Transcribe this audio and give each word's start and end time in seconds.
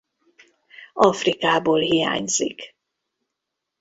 Afrikából 0.93 1.79
hiányzik. 1.81 2.75